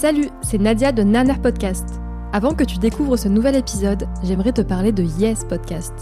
Salut, 0.00 0.30
c'est 0.40 0.56
Nadia 0.56 0.92
de 0.92 1.02
Naner 1.02 1.34
Podcast. 1.42 2.00
Avant 2.32 2.54
que 2.54 2.64
tu 2.64 2.78
découvres 2.78 3.18
ce 3.18 3.28
nouvel 3.28 3.54
épisode, 3.54 4.08
j'aimerais 4.22 4.54
te 4.54 4.62
parler 4.62 4.92
de 4.92 5.02
Yes 5.02 5.44
Podcast. 5.44 5.92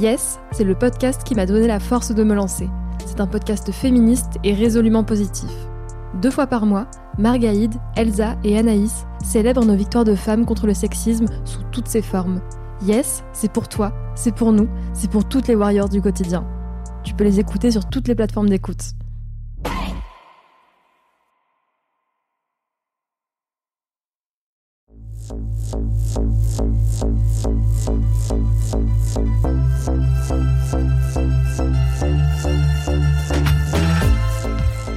Yes, 0.00 0.40
c'est 0.50 0.64
le 0.64 0.74
podcast 0.74 1.22
qui 1.22 1.36
m'a 1.36 1.46
donné 1.46 1.68
la 1.68 1.78
force 1.78 2.12
de 2.12 2.24
me 2.24 2.34
lancer. 2.34 2.68
C'est 3.06 3.20
un 3.20 3.28
podcast 3.28 3.70
féministe 3.70 4.32
et 4.42 4.52
résolument 4.52 5.04
positif. 5.04 5.48
Deux 6.20 6.32
fois 6.32 6.48
par 6.48 6.66
mois, 6.66 6.88
Margaïde, 7.18 7.76
Elsa 7.94 8.34
et 8.42 8.58
Anaïs 8.58 9.06
célèbrent 9.22 9.64
nos 9.64 9.76
victoires 9.76 10.02
de 10.02 10.16
femmes 10.16 10.44
contre 10.44 10.66
le 10.66 10.74
sexisme 10.74 11.26
sous 11.44 11.62
toutes 11.70 11.86
ses 11.86 12.02
formes. 12.02 12.40
Yes, 12.82 13.22
c'est 13.32 13.52
pour 13.52 13.68
toi, 13.68 13.92
c'est 14.16 14.34
pour 14.34 14.50
nous, 14.50 14.66
c'est 14.92 15.08
pour 15.08 15.24
toutes 15.24 15.46
les 15.46 15.54
warriors 15.54 15.88
du 15.88 16.02
quotidien. 16.02 16.44
Tu 17.04 17.14
peux 17.14 17.22
les 17.22 17.38
écouter 17.38 17.70
sur 17.70 17.88
toutes 17.88 18.08
les 18.08 18.16
plateformes 18.16 18.48
d'écoute. 18.48 18.96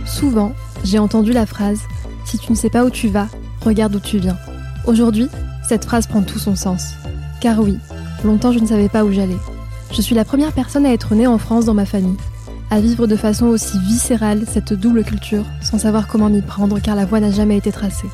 Souvent, 0.06 0.52
j'ai 0.84 1.00
entendu 1.00 1.32
la 1.32 1.46
phrase 1.46 1.80
Si 2.26 2.38
tu 2.38 2.52
ne 2.52 2.58
sais 2.58 2.70
pas 2.70 2.84
où 2.84 2.90
tu 2.90 3.08
vas, 3.08 3.28
regarde 3.62 3.96
où 3.96 4.00
tu 4.00 4.18
viens. 4.18 4.38
Aujourd'hui, 4.86 5.30
cette 5.68 5.86
phrase 5.86 6.08
prend 6.08 6.22
tout 6.22 6.40
son 6.40 6.56
sens. 6.56 6.94
Car 7.42 7.60
oui, 7.60 7.78
longtemps 8.24 8.52
je 8.52 8.60
ne 8.60 8.68
savais 8.68 8.90
pas 8.90 9.06
où 9.06 9.12
j'allais. 9.12 9.38
Je 9.92 10.02
suis 10.02 10.16
la 10.16 10.26
première 10.26 10.52
personne 10.52 10.86
à 10.86 10.94
être 10.94 11.16
née 11.16 11.28
en 11.28 11.38
France 11.38 11.66
dans 11.66 11.74
ma 11.74 11.86
famille, 11.86 12.18
à 12.70 12.80
vivre 12.80 13.08
de 13.08 13.16
façon 13.16 13.48
aussi 13.48 13.80
viscérale 13.80 14.44
cette 14.48 14.74
double 14.74 15.04
culture, 15.04 15.46
sans 15.62 15.80
savoir 15.80 16.08
comment 16.08 16.30
m'y 16.30 16.42
prendre 16.42 16.80
car 16.80 16.96
la 16.96 17.06
voie 17.06 17.20
n'a 17.20 17.32
jamais 17.32 17.58
été 17.58 17.72
tracée. 17.72 18.10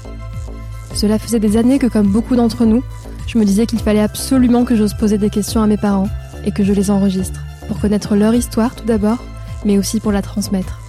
Cela 0.95 1.19
faisait 1.19 1.39
des 1.39 1.57
années 1.57 1.77
que, 1.77 1.87
comme 1.87 2.07
beaucoup 2.07 2.35
d'entre 2.35 2.65
nous, 2.65 2.81
je 3.27 3.37
me 3.37 3.45
disais 3.45 3.65
qu'il 3.65 3.79
fallait 3.79 4.01
absolument 4.01 4.63
que 4.63 4.75
j'ose 4.75 4.93
poser 4.93 5.17
des 5.17 5.29
questions 5.29 5.61
à 5.61 5.67
mes 5.67 5.77
parents 5.77 6.09
et 6.45 6.51
que 6.51 6.63
je 6.63 6.73
les 6.73 6.89
enregistre, 6.89 7.41
pour 7.67 7.79
connaître 7.79 8.15
leur 8.15 8.33
histoire 8.33 8.75
tout 8.75 8.85
d'abord, 8.85 9.17
mais 9.65 9.77
aussi 9.77 9.99
pour 9.99 10.13
la 10.13 10.21
transmettre. 10.21 10.79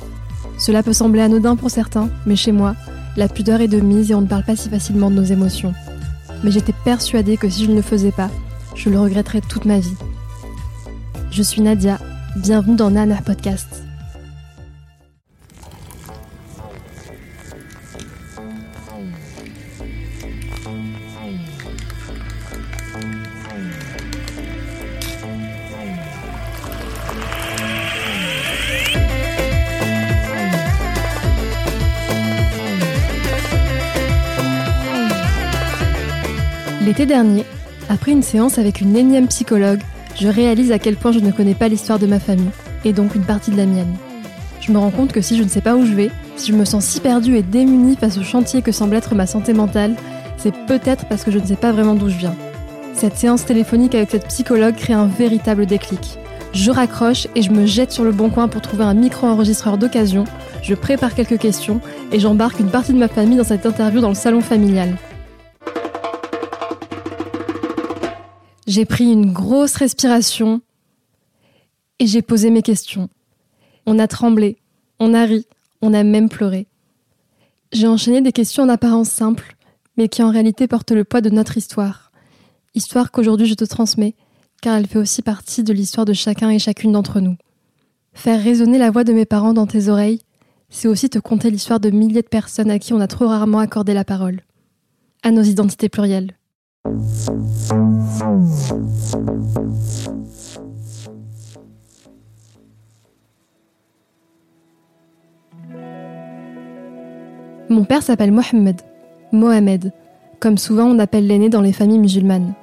Cela 0.58 0.82
peut 0.82 0.92
sembler 0.92 1.22
anodin 1.22 1.56
pour 1.56 1.70
certains, 1.70 2.08
mais 2.24 2.36
chez 2.36 2.52
moi, 2.52 2.76
la 3.16 3.28
pudeur 3.28 3.60
est 3.60 3.68
de 3.68 3.80
mise 3.80 4.10
et 4.10 4.14
on 4.14 4.20
ne 4.20 4.26
parle 4.26 4.44
pas 4.44 4.56
si 4.56 4.68
facilement 4.68 5.10
de 5.10 5.16
nos 5.16 5.24
émotions. 5.24 5.74
Mais 6.44 6.50
j'étais 6.50 6.74
persuadée 6.84 7.36
que 7.36 7.48
si 7.48 7.64
je 7.64 7.70
ne 7.70 7.76
le 7.76 7.82
faisais 7.82 8.12
pas, 8.12 8.30
je 8.74 8.90
le 8.90 9.00
regretterais 9.00 9.40
toute 9.40 9.64
ma 9.64 9.80
vie. 9.80 9.96
Je 11.30 11.42
suis 11.42 11.62
Nadia, 11.62 11.98
bienvenue 12.36 12.76
dans 12.76 12.90
Nana 12.90 13.16
Podcast. 13.24 13.85
L'été 36.96 37.12
dernier, 37.12 37.44
après 37.90 38.12
une 38.12 38.22
séance 38.22 38.56
avec 38.56 38.80
une 38.80 38.96
énième 38.96 39.28
psychologue, 39.28 39.82
je 40.18 40.28
réalise 40.28 40.72
à 40.72 40.78
quel 40.78 40.96
point 40.96 41.12
je 41.12 41.18
ne 41.18 41.30
connais 41.30 41.52
pas 41.52 41.68
l'histoire 41.68 41.98
de 41.98 42.06
ma 42.06 42.18
famille, 42.18 42.48
et 42.86 42.94
donc 42.94 43.14
une 43.14 43.26
partie 43.26 43.50
de 43.50 43.58
la 43.58 43.66
mienne. 43.66 43.94
Je 44.62 44.72
me 44.72 44.78
rends 44.78 44.90
compte 44.90 45.12
que 45.12 45.20
si 45.20 45.36
je 45.36 45.42
ne 45.42 45.48
sais 45.50 45.60
pas 45.60 45.76
où 45.76 45.84
je 45.84 45.92
vais, 45.92 46.10
si 46.36 46.52
je 46.52 46.56
me 46.56 46.64
sens 46.64 46.86
si 46.86 47.00
perdue 47.00 47.36
et 47.36 47.42
démunie 47.42 47.96
face 47.96 48.16
au 48.16 48.22
chantier 48.22 48.62
que 48.62 48.72
semble 48.72 48.96
être 48.96 49.14
ma 49.14 49.26
santé 49.26 49.52
mentale, 49.52 49.94
c'est 50.38 50.54
peut-être 50.66 51.04
parce 51.04 51.22
que 51.22 51.30
je 51.30 51.38
ne 51.38 51.44
sais 51.44 51.56
pas 51.56 51.70
vraiment 51.70 51.96
d'où 51.96 52.08
je 52.08 52.16
viens. 52.16 52.34
Cette 52.94 53.18
séance 53.18 53.44
téléphonique 53.44 53.94
avec 53.94 54.10
cette 54.10 54.28
psychologue 54.28 54.76
crée 54.76 54.94
un 54.94 55.06
véritable 55.06 55.66
déclic. 55.66 56.16
Je 56.54 56.70
raccroche 56.70 57.28
et 57.34 57.42
je 57.42 57.50
me 57.50 57.66
jette 57.66 57.92
sur 57.92 58.04
le 58.04 58.12
bon 58.12 58.30
coin 58.30 58.48
pour 58.48 58.62
trouver 58.62 58.84
un 58.84 58.94
micro-enregistreur 58.94 59.76
d'occasion, 59.76 60.24
je 60.62 60.74
prépare 60.74 61.14
quelques 61.14 61.38
questions 61.38 61.82
et 62.10 62.20
j'embarque 62.20 62.58
une 62.58 62.70
partie 62.70 62.94
de 62.94 62.98
ma 62.98 63.08
famille 63.08 63.36
dans 63.36 63.44
cette 63.44 63.66
interview 63.66 64.00
dans 64.00 64.08
le 64.08 64.14
salon 64.14 64.40
familial. 64.40 64.96
J'ai 68.66 68.84
pris 68.84 69.12
une 69.12 69.32
grosse 69.32 69.76
respiration 69.76 70.60
et 72.00 72.06
j'ai 72.06 72.20
posé 72.20 72.50
mes 72.50 72.62
questions. 72.62 73.08
On 73.86 74.00
a 74.00 74.08
tremblé, 74.08 74.56
on 74.98 75.14
a 75.14 75.24
ri, 75.24 75.46
on 75.82 75.94
a 75.94 76.02
même 76.02 76.28
pleuré. 76.28 76.66
J'ai 77.72 77.86
enchaîné 77.86 78.22
des 78.22 78.32
questions 78.32 78.64
en 78.64 78.68
apparence 78.68 79.08
simples, 79.08 79.56
mais 79.96 80.08
qui 80.08 80.22
en 80.22 80.30
réalité 80.30 80.66
portent 80.66 80.90
le 80.90 81.04
poids 81.04 81.20
de 81.20 81.30
notre 81.30 81.56
histoire. 81.56 82.10
Histoire 82.74 83.12
qu'aujourd'hui 83.12 83.46
je 83.46 83.54
te 83.54 83.64
transmets, 83.64 84.16
car 84.60 84.76
elle 84.76 84.88
fait 84.88 84.98
aussi 84.98 85.22
partie 85.22 85.62
de 85.62 85.72
l'histoire 85.72 86.04
de 86.04 86.12
chacun 86.12 86.50
et 86.50 86.58
chacune 86.58 86.92
d'entre 86.92 87.20
nous. 87.20 87.36
Faire 88.14 88.42
résonner 88.42 88.78
la 88.78 88.90
voix 88.90 89.04
de 89.04 89.12
mes 89.12 89.26
parents 89.26 89.54
dans 89.54 89.66
tes 89.68 89.88
oreilles, 89.88 90.22
c'est 90.70 90.88
aussi 90.88 91.08
te 91.08 91.20
conter 91.20 91.52
l'histoire 91.52 91.78
de 91.78 91.90
milliers 91.90 92.22
de 92.22 92.28
personnes 92.28 92.70
à 92.72 92.80
qui 92.80 92.92
on 92.92 93.00
a 93.00 93.06
trop 93.06 93.28
rarement 93.28 93.60
accordé 93.60 93.94
la 93.94 94.04
parole. 94.04 94.40
À 95.22 95.30
nos 95.30 95.42
identités 95.42 95.88
plurielles. 95.88 96.32
Mon 107.68 107.84
père 107.84 108.02
s'appelle 108.02 108.30
Mohamed, 108.30 108.80
Mohamed, 109.32 109.92
comme 110.38 110.58
souvent 110.58 110.84
on 110.84 110.98
appelle 110.98 111.26
l'aîné 111.26 111.48
dans 111.48 111.60
les 111.60 111.72
familles 111.72 111.98
musulmanes. 111.98 112.54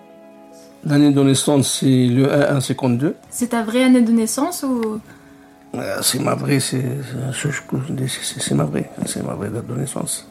L'année 0.85 1.11
de 1.11 1.21
naissance, 1.21 1.79
c'est 1.79 2.07
le 2.07 2.29
152. 2.29 3.15
C'est 3.29 3.49
ta 3.49 3.63
vraie 3.63 3.83
année 3.83 4.01
de 4.01 4.11
naissance 4.11 4.63
ou? 4.63 4.99
Euh, 5.75 5.97
C'est 6.01 6.19
ma 6.19 6.35
vraie, 6.35 6.59
c'est 6.59 6.81
ma 8.55 8.63
vraie, 8.63 8.89
c'est 9.05 9.23
ma 9.23 9.33
vraie 9.33 9.49
date 9.49 9.67
de 9.67 9.75
naissance. 9.75 10.27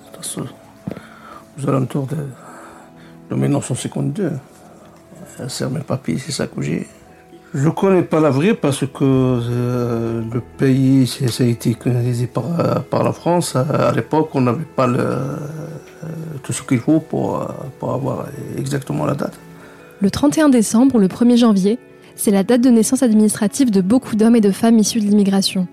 Aux 1.58 1.68
alentours 1.68 2.06
de, 2.06 2.16
de 3.32 3.40
1952. 3.40 4.24
Euh, 4.24 4.30
C'est 5.48 5.68
mes 5.70 5.80
papiers, 5.80 6.18
c'est 6.18 6.32
ça 6.32 6.46
que 6.46 6.60
j'ai. 6.62 6.86
Je 7.54 7.68
connais 7.68 8.02
pas 8.02 8.20
la 8.20 8.30
vraie 8.30 8.54
parce 8.54 8.80
que 8.86 9.02
euh, 9.04 10.22
le 10.32 10.40
pays, 10.40 11.06
c'est- 11.06 11.28
ça 11.28 11.44
a 11.44 11.46
été 11.46 11.74
colonisé 11.74 12.26
par, 12.26 12.44
par 12.90 13.02
la 13.04 13.12
France. 13.12 13.56
À, 13.56 13.88
à 13.88 13.92
l'époque, 13.92 14.30
on 14.34 14.40
n'avait 14.42 14.64
pas 14.76 14.86
le, 14.86 14.98
euh, 15.00 15.36
tout 16.42 16.52
ce 16.52 16.62
qu'il 16.62 16.78
faut 16.78 17.00
pour, 17.00 17.40
euh, 17.42 17.46
pour 17.78 17.92
avoir 17.92 18.26
exactement 18.56 19.04
la 19.04 19.14
date. 19.14 19.34
Le 20.00 20.10
31 20.10 20.48
décembre 20.48 20.94
ou 20.96 20.98
le 20.98 21.08
1er 21.08 21.36
janvier, 21.36 21.78
c'est 22.16 22.30
la 22.30 22.42
date 22.42 22.60
de 22.62 22.70
naissance 22.70 23.02
administrative 23.02 23.70
de 23.70 23.80
beaucoup 23.80 24.16
d'hommes 24.16 24.36
et 24.36 24.40
de 24.40 24.50
femmes 24.50 24.78
issus 24.78 25.00
de 25.00 25.04
l'immigration. 25.06 25.66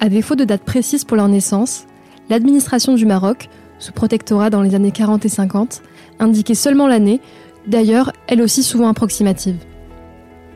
À 0.00 0.08
défaut 0.08 0.34
de 0.36 0.44
date 0.44 0.62
précise 0.62 1.04
pour 1.04 1.16
leur 1.18 1.28
naissance, 1.28 1.84
l'administration 2.30 2.94
du 2.94 3.04
Maroc, 3.06 3.48
sous 3.79 3.91
protectorat 3.91 4.49
dans 4.49 4.61
les 4.61 4.75
années 4.75 4.91
40 4.91 5.25
et 5.25 5.29
50, 5.29 5.81
indiquait 6.19 6.55
seulement 6.55 6.87
l'année, 6.87 7.21
d'ailleurs 7.67 8.11
elle 8.27 8.41
aussi 8.41 8.63
souvent 8.63 8.89
approximative. 8.89 9.57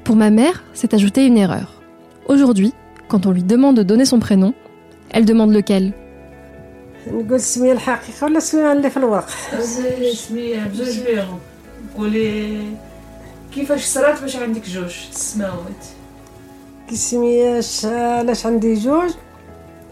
Pour 0.03 0.15
ma 0.15 0.29
mère, 0.29 0.63
c'est 0.73 0.93
ajouté 0.93 1.25
une 1.25 1.37
erreur. 1.37 1.81
Aujourd'hui, 2.27 2.73
quand 3.07 3.25
on 3.25 3.31
lui 3.31 3.43
demande 3.43 3.77
de 3.77 3.83
donner 3.83 4.05
son 4.05 4.19
prénom, 4.19 4.53
elle 5.11 5.25
demande 5.25 5.53
lequel. 5.53 5.93
نقول 7.07 7.35
السمية 7.35 7.71
الحقيقة 7.71 8.25
ولا 8.25 8.37
السمية 8.37 8.71
اللي 8.71 8.89
في 8.89 8.97
الورق 8.97 9.29
سمية 10.13 10.63
بجوج 10.63 10.99
بيهم 10.99 11.39
قولي 11.97 12.61
كيفاش 13.55 13.85
صرات 13.85 14.21
باش 14.21 14.35
عندك 14.35 14.69
جوج 14.69 14.95
السماوات 15.11 15.85
كي 16.87 16.93
السمية 16.93 17.61
علاش 17.83 18.45
عندي 18.45 18.73
جوج 18.73 19.09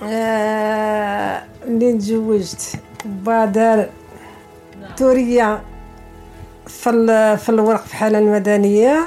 آه 0.04 1.44
اللي 1.68 1.94
تزوجت 1.94 2.80
بدر 3.05 3.89
تورية 4.97 5.63
في, 6.67 6.91
ال- 6.91 7.39
في 7.39 7.49
الورق 7.49 7.85
في 7.87 7.97
حالة 7.97 8.19
المدنية. 8.19 9.07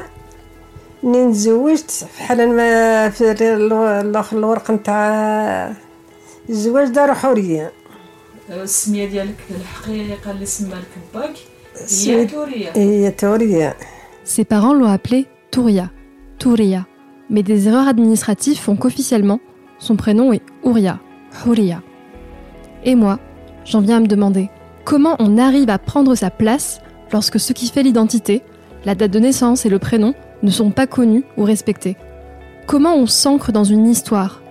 منين 1.03 1.31
تزوجت؟ 1.31 1.92
في 1.92 2.24
حالة 2.24 2.44
الم- 2.44 3.12
في 3.12 3.31
ال- 3.53 4.18
الورق 4.33 4.71
نتاع 4.71 5.74
الزواج 6.50 6.88
دارو 6.88 7.13
حورية. 7.13 7.71
السمية 8.50 9.06
ديالك 9.09 9.36
الحقيقة 9.62 10.31
اللي 10.31 10.45
سما 10.45 10.75
لك 10.75 10.88
باك 11.13 11.33
هي 11.89 12.25
توريه 12.25 12.71
هي 12.75 13.12
توريه 13.12 13.75
Ses 14.25 14.44
parents 14.44 14.74
l'ont 14.74 14.92
appelé 14.97 15.25
Touria, 15.51 15.88
Touria. 16.39 16.81
Mais 17.30 17.44
des 17.44 17.68
erreurs 17.68 17.88
administratives 17.88 18.59
font 18.65 18.75
qu'officiellement, 18.75 19.39
son 19.80 19.95
prénom 19.95 20.27
est 20.33 20.42
Ouria, 20.63 20.95
Houria. 21.45 21.80
Et 22.83 22.95
moi, 22.95 23.19
j'en 23.65 23.81
viens 23.81 23.97
à 23.97 24.00
me 24.00 24.07
demander 24.07 24.50
comment 24.83 25.15
on 25.19 25.38
arrive 25.38 25.69
à 25.69 25.79
prendre 25.79 26.15
sa 26.15 26.29
place 26.29 26.79
lorsque 27.12 27.39
ce 27.39 27.53
qui 27.53 27.67
fait 27.67 27.83
l'identité, 27.83 28.44
la 28.85 28.95
date 28.95 29.12
de 29.12 29.19
naissance 29.19 29.65
et 29.65 29.69
le 29.69 29.79
prénom 29.79 30.13
ne 30.44 30.51
sont 30.51 30.71
pas 30.71 30.88
connus 30.88 31.23
ou 31.38 31.44
respectés? 31.44 31.97
Comment 32.67 32.95
on 32.95 33.07
s'ancre 33.07 33.51
dans 33.51 33.63
une 33.63 33.88
histoire? 33.88 34.41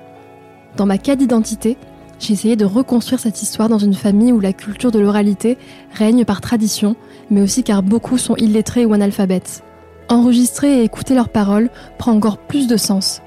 Dans 0.77 0.87
ma 0.87 0.99
quête 0.99 1.21
d'identité, 1.21 1.77
j'ai 2.19 2.33
essayé 2.33 2.57
de 2.57 2.65
reconstruire 2.65 3.21
cette 3.21 3.43
histoire 3.43 3.69
dans 3.69 3.79
une 3.79 3.95
famille 3.95 4.33
où 4.33 4.41
la 4.41 4.53
culture 4.53 4.91
de 4.91 4.99
l'oralité 4.99 5.59
règne 5.93 6.25
par 6.25 6.41
tradition, 6.41 6.97
mais 7.31 7.43
aussi 7.43 7.63
car 7.63 7.83
beaucoup 7.83 8.19
sont 8.19 8.37
illettrés 8.37 8.85
ou 8.85 8.93
analphabètes. 8.93 9.63
Enregistrer 10.09 10.81
et 10.81 10.85
écouter 10.85 11.15
leurs 11.15 11.29
paroles 11.29 11.71
prend 11.99 12.13
encore 12.13 12.39
plus 12.39 12.67
de 12.67 12.77
sens. 12.77 13.23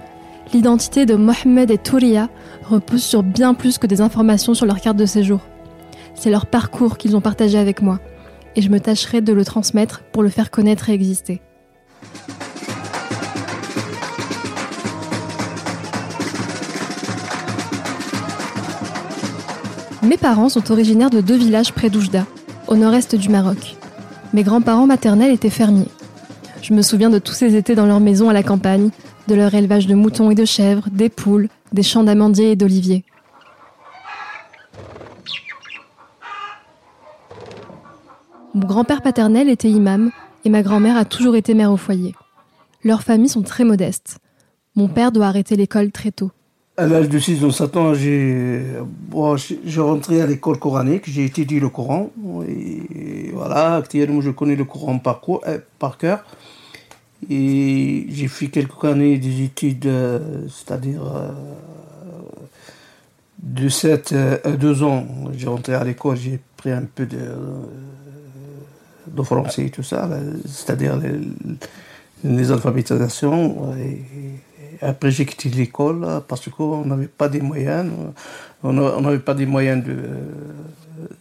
L'identité 0.54 1.06
de 1.06 1.16
Mohamed 1.16 1.72
et 1.72 1.78
Touria 1.78 2.30
repose 2.64 3.04
sur 3.04 3.24
bien 3.24 3.54
plus 3.54 3.78
que 3.78 3.88
des 3.88 4.02
informations 4.02 4.54
sur 4.54 4.66
leur 4.66 4.80
carte 4.80 4.98
de 4.98 5.06
séjour. 5.06 5.42
C'est 6.18 6.32
leur 6.32 6.48
parcours 6.48 6.98
qu'ils 6.98 7.16
ont 7.16 7.22
partagé 7.22 7.58
avec 7.58 7.82
moi, 7.82 8.00
et 8.56 8.62
je 8.62 8.70
me 8.70 8.80
tâcherai 8.80 9.22
de 9.22 9.34
le 9.34 9.46
transmettre 9.46 10.02
pour 10.12 10.24
le 10.24 10.30
faire 10.30 10.50
connaître 10.50 10.90
et 10.90 10.94
exister. 10.94 11.42
Mes 20.02 20.18
parents 20.18 20.50
sont 20.50 20.72
originaires 20.72 21.10
de 21.10 21.22
deux 21.22 21.38
villages 21.38 21.74
près 21.74 21.90
d'Oujda, 21.90 22.26
au 22.68 22.76
nord-est 22.76 23.16
du 23.16 23.30
Maroc. 23.30 23.76
Mes 24.34 24.44
grands-parents 24.44 24.88
maternels 24.88 25.32
étaient 25.32 25.50
fermiers. 25.50 25.90
Je 26.62 26.74
me 26.74 26.82
souviens 26.82 27.10
de 27.10 27.20
tous 27.20 27.34
ces 27.34 27.56
étés 27.56 27.76
dans 27.76 27.86
leur 27.86 28.00
maison 28.00 28.30
à 28.30 28.34
la 28.34 28.44
campagne, 28.44 28.90
de 29.28 29.36
leur 29.36 29.54
élevage 29.54 29.86
de 29.86 29.96
moutons 29.96 30.32
et 30.32 30.36
de 30.36 30.46
chèvres, 30.46 30.88
des 30.92 31.10
poules, 31.10 31.50
des 31.74 31.84
champs 31.84 32.04
d'amandiers 32.04 32.52
et 32.52 32.56
d'oliviers. 32.56 33.04
Mon 38.58 38.66
grand-père 38.66 39.04
paternel 39.04 39.50
était 39.50 39.70
imam 39.70 40.10
et 40.44 40.50
ma 40.50 40.64
grand-mère 40.64 40.98
a 40.98 41.06
toujours 41.06 41.36
été 41.36 41.54
mère 41.54 41.72
au 41.72 41.78
foyer. 41.78 42.16
Leurs 42.84 43.04
familles 43.04 43.30
sont 43.30 43.44
très 43.44 43.64
modestes. 43.64 44.18
Mon 44.76 44.88
père 44.88 45.12
doit 45.12 45.28
arrêter 45.28 45.56
l'école 45.56 45.92
très 45.92 46.10
tôt. 46.10 46.32
À 46.76 46.88
l'âge 46.88 47.08
de 47.08 47.20
6 47.20 47.44
ou 47.44 47.52
7 47.52 47.78
ans, 47.78 47.94
j'ai 47.94 48.64
bon, 49.10 49.36
à 49.36 50.26
l'école 50.26 50.58
coranique, 50.58 51.04
j'ai 51.06 51.26
étudié 51.26 51.60
le 51.60 51.70
Coran. 51.70 52.10
Et 52.50 53.30
voilà, 53.32 53.76
actuellement, 53.76 54.22
je 54.22 54.32
connais 54.32 54.56
le 54.56 54.66
Coran 54.66 54.98
par, 54.98 55.22
euh, 55.46 55.60
par 55.78 56.00
cœur. 56.00 56.26
Et 57.30 58.08
j'ai 58.10 58.28
fait 58.28 58.48
quelques 58.48 58.84
années 58.86 59.20
des 59.20 59.44
études, 59.44 59.86
euh, 59.86 60.48
c'est-à-dire 60.48 61.04
euh, 61.16 61.30
de 63.38 63.70
7 63.70 64.16
à 64.44 64.50
2 64.50 64.82
ans. 64.82 65.06
J'ai 65.38 65.48
rentré 65.48 65.76
à 65.76 65.84
l'école, 65.84 66.18
j'ai 66.18 66.40
pris 66.58 66.72
un 66.72 66.86
peu 66.86 67.06
de, 67.06 67.20
de 69.16 69.22
français 69.24 69.66
et 69.66 69.70
tout 69.70 69.84
ça, 69.84 70.08
là, 70.08 70.18
c'est-à-dire 70.46 71.00
les, 72.24 72.52
alphabétisations. 72.52 73.76
Et, 73.78 74.02
après, 74.82 75.10
j'ai 75.10 75.26
quitté 75.26 75.50
l'école 75.50 76.06
parce 76.28 76.50
qu'on 76.50 76.86
n'avait 76.86 77.08
pas 77.08 77.30
des 77.30 77.42
moyens. 77.42 77.90
On 78.64 78.74
n'avait 78.74 79.20
pas 79.20 79.34
des 79.34 79.46
moyens 79.46 79.84
de. 79.84 79.98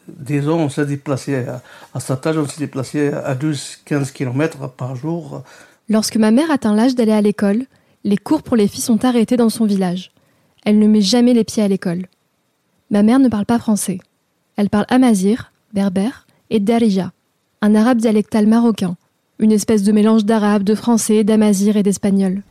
Disons, 0.08 0.58
on 0.58 0.68
s'est 0.68 0.86
déplacé 0.86 1.36
à, 1.36 1.62
à 1.94 2.00
cet 2.00 2.26
âge, 2.26 2.36
on 2.38 2.46
s'est 2.46 2.58
déplacé 2.58 3.08
à 3.12 3.34
12-15 3.34 4.12
km 4.12 4.68
par 4.70 4.96
jour. 4.96 5.42
Lorsque 5.88 6.16
ma 6.16 6.30
mère 6.30 6.50
atteint 6.50 6.74
l'âge 6.74 6.94
d'aller 6.94 7.12
à 7.12 7.20
l'école, 7.20 7.64
les 8.04 8.16
cours 8.16 8.42
pour 8.42 8.56
les 8.56 8.68
filles 8.68 8.82
sont 8.82 9.04
arrêtés 9.04 9.36
dans 9.36 9.50
son 9.50 9.66
village. 9.66 10.12
Elle 10.64 10.78
ne 10.78 10.86
met 10.86 11.00
jamais 11.00 11.32
les 11.32 11.44
pieds 11.44 11.62
à 11.62 11.68
l'école. 11.68 12.06
Ma 12.90 13.02
mère 13.02 13.18
ne 13.18 13.28
parle 13.28 13.46
pas 13.46 13.58
français. 13.58 13.98
Elle 14.56 14.70
parle 14.70 14.86
amazir, 14.88 15.52
berbère, 15.72 16.26
et 16.50 16.60
darija, 16.60 17.12
un 17.61 17.75
arabe 17.75 17.99
dialectal 17.99 18.47
marocain, 18.47 18.95
une 19.39 19.51
espèce 19.51 19.83
de 19.83 19.91
mélange 19.91 20.25
d'arabe, 20.25 20.63
de 20.63 20.75
français, 20.75 21.23
d'amazir 21.23 21.77
et 21.77 21.83
d'espagnol. 21.83 22.41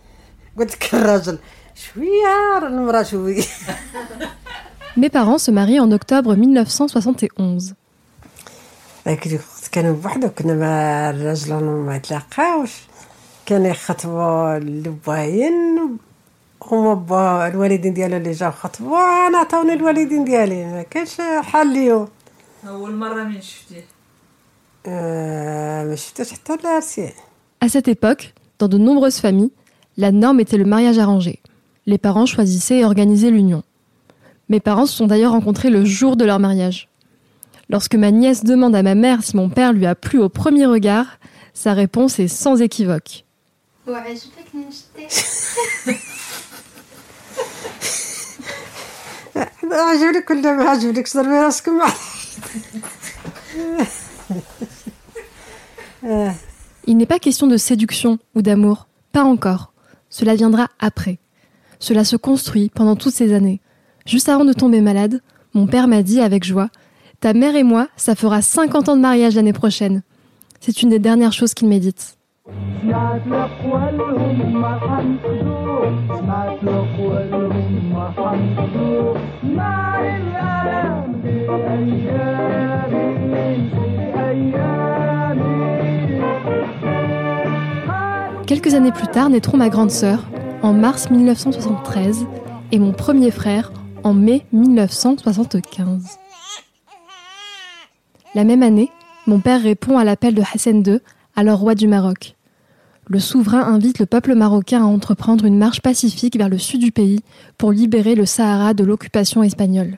قلت 0.59 0.75
لك 0.75 0.95
الراجل 0.95 1.39
شويه 1.75 2.59
راه 2.59 2.69
المراه 2.69 3.03
شويه 3.03 3.43
Mes 4.97 5.09
parents 5.09 5.39
se 5.39 5.51
marient 5.51 5.81
en 5.81 5.93
octobre 5.93 6.35
1971. 6.37 7.75
ذاك 9.07 9.27
الوقت 9.27 9.69
كانوا 9.73 9.97
بوحدهم 9.97 10.31
كنا 10.39 10.55
مع 10.55 11.11
الراجل 11.11 11.55
ما 11.65 11.97
يتلاقاوش 11.97 12.71
كانوا 13.47 13.67
يخطبوا 13.69 14.57
الباين 14.57 15.99
هما 16.63 16.95
با 16.95 17.47
الوالدين 17.49 17.95
ديالو 17.95 18.17
اللي 18.17 18.33
جاو 18.33 18.51
خطبوا 18.51 19.27
انا 19.29 19.39
عطاوني 19.39 19.73
الوالدين 19.73 20.25
ديالي 20.25 20.65
ما 20.65 20.83
كانش 20.83 21.21
حال 21.41 21.67
ليهم 21.73 22.09
اول 22.69 22.95
مره 22.95 23.23
من 23.23 23.41
شفتيه 23.41 23.85
À 27.62 27.70
cette 27.70 27.88
époque, 27.88 28.34
dans 28.60 28.68
de 28.68 28.78
nombreuses 28.78 29.20
familles, 29.20 29.52
la 29.98 30.12
norme 30.12 30.40
était 30.40 30.58
le 30.58 30.66
mariage 30.66 31.00
arrangé. 31.00 31.40
Les 31.86 31.98
parents 31.98 32.26
choisissaient 32.26 32.80
et 32.80 32.86
organisaient 32.86 33.32
l'union. 33.32 33.64
Mes 34.50 34.60
parents 34.60 34.86
se 34.86 34.96
sont 34.96 35.08
d'ailleurs 35.08 35.32
rencontrés 35.32 35.70
le 35.70 35.86
jour 35.86 36.18
de 36.18 36.26
leur 36.26 36.40
mariage. 36.40 36.88
Lorsque 37.70 37.96
ma 37.96 38.12
nièce 38.12 38.44
demande 38.44 38.76
à 38.76 38.84
ma 38.84 38.94
mère 38.94 39.24
si 39.24 39.36
mon 39.36 39.50
père 39.50 39.74
lui 39.74 39.88
a 39.88 39.96
plu 39.96 40.20
au 40.20 40.30
premier 40.30 40.66
regard, 40.66 41.18
sa 41.54 41.74
réponse 41.74 42.20
est 42.20 42.28
sans 42.28 42.62
équivoque. 42.62 43.24
Il 56.88 56.98
n'est 56.98 57.06
pas 57.06 57.20
question 57.20 57.48
de 57.48 57.58
séduction 57.58 58.20
ou 58.36 58.42
d'amour, 58.42 58.88
pas 59.12 59.24
encore. 59.24 59.74
Cela 60.10 60.36
viendra 60.36 60.68
après. 60.80 61.20
Cela 61.80 62.04
se 62.04 62.16
construit 62.16 62.70
pendant 62.74 62.96
toutes 62.96 63.14
ces 63.14 63.34
années. 63.34 63.60
Juste 64.06 64.30
avant 64.30 64.46
de 64.46 64.54
tomber 64.54 64.82
malade, 64.82 65.22
mon 65.54 65.68
père 65.68 65.88
m'a 65.88 66.04
dit 66.04 66.22
avec 66.22 66.44
joie 66.44 66.70
Ta 67.20 67.34
mère 67.34 67.56
et 67.56 67.64
moi, 67.64 67.88
ça 67.96 68.16
fera 68.16 68.42
50 68.42 68.90
ans 68.90 68.96
de 68.96 69.02
mariage 69.02 69.36
l'année 69.36 69.54
prochaine. 69.54 70.04
C'est 70.60 70.82
une 70.82 70.90
des 70.90 71.00
dernières 71.00 71.34
choses 71.34 71.54
qu'il 71.54 71.68
m'édite. 71.68 72.18
Quelques 88.48 88.76
années 88.76 88.92
plus 88.92 89.08
tard 89.08 89.30
naîtront 89.30 89.58
ma 89.58 89.70
grande 89.70 89.90
sœur, 89.90 90.20
en 90.62 90.72
mars 90.72 91.10
1973, 91.10 92.28
et 92.72 92.78
mon 92.78 92.94
premier 92.94 93.32
frère, 93.32 93.72
en 94.04 94.14
mai 94.14 94.46
1975. 94.54 96.20
La 98.36 98.44
même 98.44 98.62
année, 98.62 98.92
mon 99.26 99.40
père 99.40 99.64
répond 99.64 99.98
à 99.98 100.04
l'appel 100.04 100.36
de 100.36 100.44
Hassan 100.54 100.84
II, 100.86 101.00
alors 101.36 101.58
roi 101.58 101.74
du 101.74 101.88
Maroc. 101.88 102.36
Le 103.08 103.20
souverain 103.20 103.64
invite 103.64 103.98
le 103.98 104.06
peuple 104.06 104.36
marocain 104.36 104.84
à 104.84 104.86
entreprendre 104.86 105.46
une 105.46 105.58
marche 105.58 105.82
pacifique 105.82 106.38
vers 106.38 106.50
le 106.50 106.60
sud 106.60 106.82
du 106.82 106.92
pays 106.92 107.22
pour 107.58 107.72
libérer 107.72 108.14
le 108.14 108.28
Sahara 108.28 108.76
de 108.76 108.84
l'occupation 108.84 109.42
espagnole. 109.42 109.98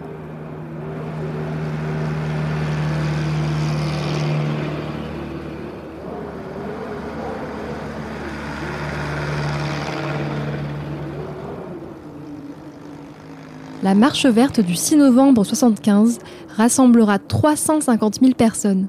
La 13.83 13.95
marche 13.95 14.27
verte 14.27 14.59
du 14.59 14.75
6 14.75 14.97
novembre 14.97 15.43
75 15.43 16.19
rassemblera 16.55 17.17
350 17.17 18.19
000 18.21 18.33
personnes. 18.33 18.87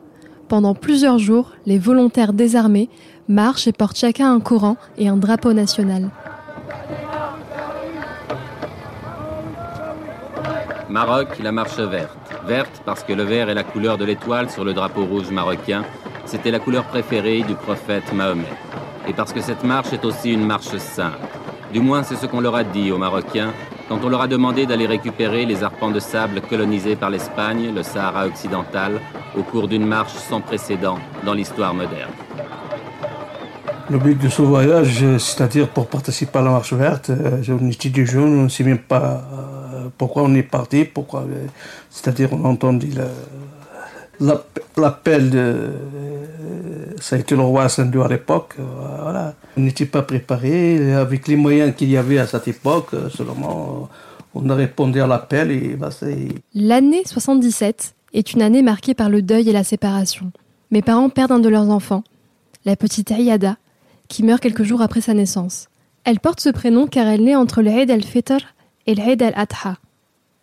Pendant 0.49 0.75
plusieurs 0.75 1.19
jours, 1.19 1.53
les 1.65 1.79
volontaires 1.79 2.35
désarmés 2.35 2.91
marchent 3.27 3.67
et 3.67 3.73
portent 3.73 3.97
chacun 3.97 4.35
un 4.35 4.41
Coran 4.41 4.77
et 4.99 5.09
un 5.09 5.17
drapeau 5.17 5.55
national. 5.55 6.11
Maroc, 10.91 11.39
la 11.43 11.53
marche 11.53 11.79
verte. 11.79 12.19
Verte 12.47 12.83
parce 12.85 13.03
que 13.03 13.15
le 13.15 13.23
vert 13.23 13.49
est 13.49 13.55
la 13.55 13.65
couleur 13.65 13.97
de 13.97 14.05
l'étoile 14.05 14.51
sur 14.51 14.63
le 14.63 14.75
drapeau 14.75 15.07
rouge 15.07 15.31
marocain. 15.31 15.85
C'était 16.27 16.51
la 16.51 16.59
couleur 16.59 16.85
préférée 16.85 17.43
du 17.45 17.55
prophète 17.55 18.13
Mahomet. 18.13 18.45
Et 19.09 19.15
parce 19.15 19.33
que 19.33 19.41
cette 19.41 19.65
marche 19.65 19.95
est 19.95 20.05
aussi 20.05 20.33
une 20.33 20.45
marche 20.45 20.77
sainte. 20.77 21.15
Du 21.73 21.81
moins, 21.81 22.03
c'est 22.03 22.17
ce 22.17 22.27
qu'on 22.27 22.43
leur 22.43 22.55
a 22.55 22.63
dit 22.63 22.93
aux 22.93 22.99
Marocains 22.99 23.53
quand 23.89 23.99
on 24.05 24.09
leur 24.09 24.23
a 24.23 24.29
demandé 24.29 24.67
d'aller 24.67 24.87
récupérer 24.87 25.45
les 25.45 25.63
arpents 25.63 25.91
de 25.91 26.01
sable 26.01 26.41
colonisés 26.43 26.97
par 26.97 27.11
l'Espagne, 27.11 27.73
le 27.75 27.83
Sahara 27.83 28.27
occidental, 28.27 29.01
au 29.37 29.43
cours 29.43 29.69
d'une 29.69 29.87
marche 29.87 30.15
sans 30.15 30.41
précédent 30.41 30.99
dans 31.25 31.35
l'histoire 31.35 31.75
moderne. 31.75 32.11
Le 33.91 33.99
but 33.99 34.17
de 34.19 34.29
ce 34.29 34.41
voyage, 34.43 35.03
euh, 35.03 35.19
c'est-à-dire 35.19 35.69
pour 35.69 35.87
participer 35.89 36.39
à 36.39 36.43
la 36.43 36.51
marche 36.51 36.73
verte, 36.73 37.11
on 37.49 37.69
était 37.69 37.91
des 37.91 38.07
jeunes, 38.07 38.39
on 38.41 38.43
ne 38.45 38.49
sait 38.49 38.65
même 38.65 38.79
pas 38.79 39.23
euh, 39.35 39.89
pourquoi 39.99 40.23
on 40.23 40.35
est 40.35 40.43
parti, 40.45 40.85
pourquoi. 40.85 41.21
euh, 41.23 41.47
C'est-à-dire 41.91 42.31
on 42.33 42.45
a 42.45 42.49
entendu 42.49 42.89
la- 42.97 43.05
l'app- 44.27 44.61
l'appel 44.79 45.31
de 45.31 45.71
ça 47.03 47.17
a 47.17 47.19
été 47.19 47.35
le 47.35 47.43
roi 47.43 47.65
Ascendu 47.65 48.01
à 48.01 48.09
l'époque. 48.09 48.55
Euh, 48.61 49.33
on 49.57 49.61
n'était 49.61 49.87
pas 49.87 50.03
préparé. 50.03 50.95
Avec 50.95 51.27
les 51.27 51.37
moyens 51.37 51.75
qu'il 51.75 51.91
y 51.91 51.97
avait 51.97 52.19
à 52.19 52.27
cette 52.27 52.47
époque, 52.47 52.95
euh, 52.95 53.11
seulement 53.11 53.89
euh, 53.91 54.41
on 54.41 54.49
a 54.49 54.55
répondu 54.55 55.01
à 55.01 55.07
l'appel. 55.07 55.77
Bah, 55.77 55.91
l'année 56.55 57.03
77 57.05 57.95
est 58.15 58.33
une 58.33 58.43
année 58.43 58.63
marquée 58.63 58.95
par 58.95 59.11
le 59.11 59.21
deuil 59.21 59.49
et 59.49 59.53
la 59.53 59.65
séparation. 59.65 60.31
Mes 60.71 60.81
parents 60.81 61.11
perdent 61.11 61.33
un 61.33 61.39
de 61.41 61.49
leurs 61.49 61.71
enfants, 61.71 62.05
la 62.65 62.77
petite 62.77 63.11
Ayada, 63.11 63.57
qui 64.09 64.23
meurt 64.23 64.41
quelques 64.41 64.63
jours 64.63 64.81
après 64.81 65.01
sa 65.01 65.13
naissance. 65.13 65.69
Elle 66.05 66.21
porte 66.21 66.41
ce 66.41 66.51
prénom 66.51 66.87
car 66.87 67.09
elle 67.09 67.25
naît 67.25 67.37
entre 67.37 67.63
l'Aïd 67.63 67.91
al-Fitr 67.91 68.39
et 68.87 68.95
l'Aïd 68.95 69.23
al-Adha. 69.23 69.77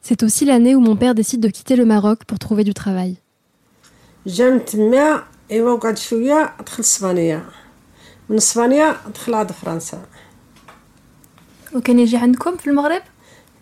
C'est 0.02 0.24
aussi 0.24 0.44
l'année 0.44 0.76
où 0.76 0.82
mon 0.82 0.98
père 0.98 1.16
décide 1.16 1.42
de 1.42 1.50
quitter 1.50 1.78
le 1.78 1.86
Maroc 1.86 2.26
pour 2.26 2.38
trouver 2.38 2.64
du 2.64 2.74
travail. 2.74 3.18
J'aime 4.26 4.62
إيوا 5.52 5.72
وقعد 5.72 5.98
شوية 5.98 6.54
دخل 6.66 6.80
إسبانيا. 6.80 7.46
من 8.30 8.38
إسبانيا 8.38 8.96
دخل 9.16 9.34
عاد 9.34 9.52
فرنسا. 9.52 10.02
وكان 11.76 12.00
يجي 12.00 12.18
عندكم 12.18 12.58
في 12.58 12.68
المغرب؟ 12.68 13.02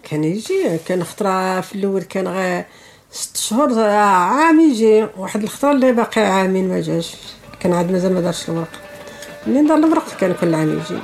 كان 0.03 0.23
يجي 0.23 0.77
كان 0.85 1.03
خطرة 1.03 1.61
في 1.61 1.75
الأول 1.75 2.03
كان 2.03 2.27
غير 2.27 2.65
ست 3.11 3.37
شهور 3.37 3.79
عام 3.79 4.59
يجي. 4.59 5.07
واحد 5.17 5.43
الخطرة 5.43 5.71
اللي 5.71 5.91
باقي 5.91 6.21
عامين 6.21 6.69
ما 6.69 6.81
جاش. 6.81 7.15
كان 7.59 7.73
عاد 7.73 7.91
مازال 7.91 8.13
ما 8.13 8.21
دارش 8.21 8.49
الورق. 8.49 8.71
منين 9.47 9.67
دار 9.67 9.77
الورق 9.77 10.17
كان 10.17 10.33
كل 10.41 10.55
عام 10.55 10.79
يجي. 10.79 10.99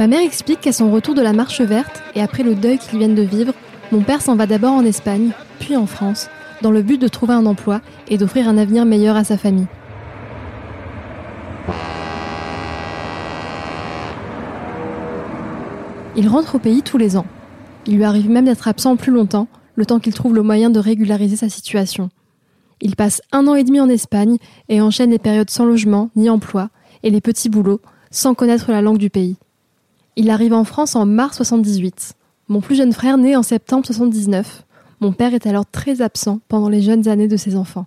Ma 0.00 0.06
mère 0.06 0.22
explique 0.22 0.62
qu'à 0.62 0.72
son 0.72 0.90
retour 0.90 1.14
de 1.14 1.20
la 1.20 1.34
marche 1.34 1.60
verte 1.60 2.02
et 2.14 2.22
après 2.22 2.42
le 2.42 2.54
deuil 2.54 2.78
qu'ils 2.78 2.98
viennent 2.98 3.14
de 3.14 3.20
vivre, 3.20 3.52
mon 3.92 4.00
père 4.00 4.22
s'en 4.22 4.34
va 4.34 4.46
d'abord 4.46 4.72
en 4.72 4.82
Espagne, 4.82 5.32
puis 5.58 5.76
en 5.76 5.84
France, 5.84 6.30
dans 6.62 6.70
le 6.70 6.80
but 6.80 6.98
de 6.98 7.06
trouver 7.06 7.34
un 7.34 7.44
emploi 7.44 7.82
et 8.08 8.16
d'offrir 8.16 8.48
un 8.48 8.56
avenir 8.56 8.86
meilleur 8.86 9.14
à 9.14 9.24
sa 9.24 9.36
famille. 9.36 9.66
Il 16.16 16.28
rentre 16.28 16.54
au 16.54 16.58
pays 16.58 16.80
tous 16.80 16.96
les 16.96 17.18
ans. 17.18 17.26
Il 17.86 17.96
lui 17.96 18.04
arrive 18.04 18.30
même 18.30 18.46
d'être 18.46 18.68
absent 18.68 18.96
plus 18.96 19.12
longtemps, 19.12 19.48
le 19.74 19.84
temps 19.84 20.00
qu'il 20.00 20.14
trouve 20.14 20.34
le 20.34 20.42
moyen 20.42 20.70
de 20.70 20.80
régulariser 20.80 21.36
sa 21.36 21.50
situation. 21.50 22.08
Il 22.80 22.96
passe 22.96 23.20
un 23.32 23.46
an 23.46 23.54
et 23.54 23.64
demi 23.64 23.80
en 23.80 23.88
Espagne 23.90 24.38
et 24.70 24.80
enchaîne 24.80 25.10
les 25.10 25.18
périodes 25.18 25.50
sans 25.50 25.66
logement 25.66 26.08
ni 26.16 26.30
emploi 26.30 26.70
et 27.02 27.10
les 27.10 27.20
petits 27.20 27.50
boulots, 27.50 27.82
sans 28.10 28.32
connaître 28.32 28.70
la 28.70 28.80
langue 28.80 28.96
du 28.96 29.10
pays. 29.10 29.36
Il 30.16 30.30
arrive 30.30 30.52
en 30.52 30.64
France 30.64 30.96
en 30.96 31.06
mars 31.06 31.36
78. 31.36 32.14
Mon 32.48 32.60
plus 32.60 32.74
jeune 32.76 32.92
frère 32.92 33.16
naît 33.16 33.36
en 33.36 33.42
septembre 33.42 33.86
79. 33.86 34.64
Mon 35.00 35.12
père 35.12 35.34
est 35.34 35.46
alors 35.46 35.64
très 35.66 36.02
absent 36.02 36.40
pendant 36.48 36.68
les 36.68 36.82
jeunes 36.82 37.08
années 37.08 37.28
de 37.28 37.36
ses 37.36 37.56
enfants. 37.56 37.86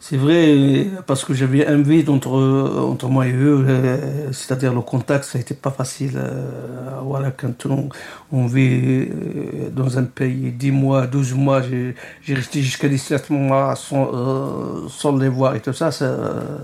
C'est 0.00 0.18
vrai, 0.18 0.86
parce 1.06 1.24
que 1.24 1.32
j'avais 1.32 1.66
un 1.66 1.80
vide 1.80 2.10
entre, 2.10 2.32
entre 2.32 3.08
moi 3.08 3.26
et 3.26 3.32
eux, 3.32 3.64
euh, 3.66 4.32
c'est-à-dire 4.32 4.74
le 4.74 4.82
contact, 4.82 5.24
ça 5.24 5.38
n'était 5.38 5.54
pas 5.54 5.70
facile. 5.70 6.12
euh, 6.16 7.00
voilà, 7.02 7.30
quand 7.30 7.64
on, 7.64 7.88
on 8.30 8.46
vit 8.46 9.08
euh, 9.08 9.70
dans 9.70 9.96
un 9.96 10.04
pays 10.04 10.52
10 10.52 10.72
mois, 10.72 11.06
12 11.06 11.32
mois, 11.32 11.62
j'ai 11.62 12.34
resté 12.34 12.60
jusqu'à 12.60 12.88
17 12.88 13.30
mois 13.30 13.74
sans, 13.76 14.88
sans 14.90 15.16
les 15.16 15.30
voir 15.30 15.54
et 15.54 15.60
tout 15.60 15.72
ça, 15.72 15.90
ça, 15.90 16.14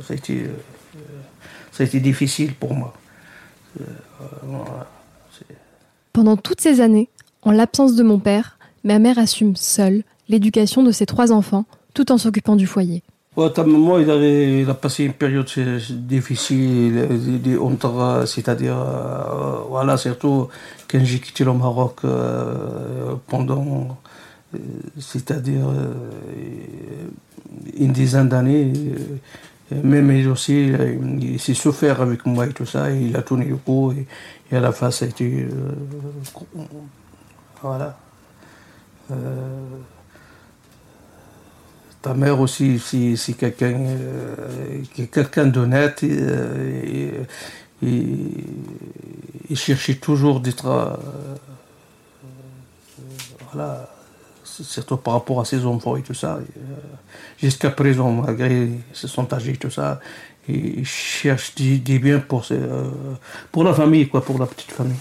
ça, 0.07 0.13
a, 0.13 0.17
été, 0.17 0.51
ça 1.73 1.85
a 1.85 1.87
été 1.87 1.99
difficile 2.01 2.53
pour 2.55 2.75
moi. 2.75 2.93
Euh, 4.21 4.25
voilà. 4.45 4.87
Pendant 6.13 6.37
toutes 6.37 6.61
ces 6.61 6.81
années, 6.81 7.09
en 7.43 7.53
l'absence 7.53 7.95
de 7.95 8.03
mon 8.03 8.19
père, 8.19 8.59
ma 8.85 8.99
mère 8.99 9.19
assume 9.19 9.55
seule 9.57 10.03
l'éducation 10.29 10.83
de 10.83 10.91
ses 10.93 11.07
trois 11.07 11.33
enfants 11.33 11.65
tout 11.95 12.11
en 12.13 12.19
s'occupant 12.19 12.57
du 12.57 12.67
foyer. 12.67 13.03
Ouais, 13.37 13.51
ta 13.51 13.63
maman, 13.65 13.99
il, 13.99 14.11
avait- 14.11 14.63
il 14.63 14.69
a 14.69 14.75
passé 14.75 15.05
une 15.05 15.13
période 15.13 15.49
difficile, 15.91 17.07
euh, 17.11 18.27
c'est-à-dire, 18.27 18.77
euh, 18.77 19.59
voilà, 19.69 19.97
surtout 19.97 20.49
quand 20.91 21.03
j'ai 21.05 21.21
quitté 21.21 21.45
le 21.45 21.53
Maroc 21.53 22.01
euh, 22.05 23.15
pendant, 23.29 23.97
euh, 24.55 24.59
c'est-à-dire, 24.99 25.65
une 27.79 27.93
dizaine 27.93 28.29
d'années. 28.29 28.73
Même 29.71 30.11
il 30.11 30.29
aussi, 30.29 30.73
euh, 30.73 30.97
il 31.21 31.41
s'est 31.41 31.55
souffert 31.55 32.01
avec 32.01 32.27
moi 32.27 32.47
et 32.47 32.53
tout 32.53 32.67
ça, 32.67 32.91
il 32.91 33.17
a 33.17 33.23
tourné 33.23 33.45
le 33.47 33.57
coup, 33.57 33.93
et, 33.93 34.07
à 34.57 34.61
la 34.61 34.73
fin, 34.73 34.91
ça 34.91 35.05
a 35.05 35.09
été. 35.09 35.49
euh, 35.51 35.73
voilà. 37.63 37.99
Euh, 39.11 39.15
ta 42.03 42.15
mère 42.15 42.41
aussi, 42.41 42.79
si, 42.79 43.17
si 43.17 43.35
quelqu'un 43.35 43.77
quelqu'un 45.13 45.47
d'honnête, 45.47 46.03
et- 46.03 47.13
il 47.83 49.57
cherchait 49.57 49.95
toujours 49.97 50.41
d'être. 50.41 50.99
voilà, 53.53 53.89
surtout 54.51 54.97
par 54.97 55.15
rapport 55.15 55.41
à 55.41 55.45
ses 55.45 55.65
enfants 55.65 55.97
et 55.97 56.03
tout 56.03 56.15
ça. 56.15 56.37
euh, 56.37 56.75
Jusqu'à 57.39 57.71
présent, 57.71 58.11
malgré 58.11 58.69
se 58.93 59.09
sont 59.09 59.33
âgés 59.33 59.53
et 59.53 59.57
tout 59.57 59.71
ça, 59.71 60.01
il 60.49 60.85
cherche 60.85 61.55
des, 61.55 61.99
biens 61.99 62.19
pour, 62.19 62.45
euh, 62.51 62.91
pour 63.53 63.65
la 63.65 63.75
famille, 63.75 64.09
quoi, 64.09 64.23
pour 64.23 64.39
la 64.39 64.47
petite 64.47 64.73
famille. 64.73 64.97